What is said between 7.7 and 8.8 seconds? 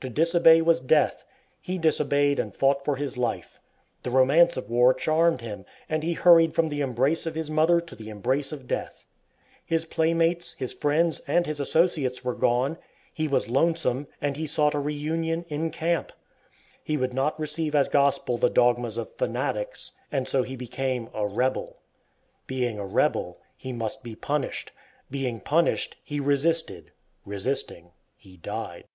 to the embrace of